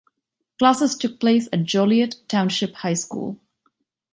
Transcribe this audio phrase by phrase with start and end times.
[0.57, 3.39] Classes took place at Joliet Township High School.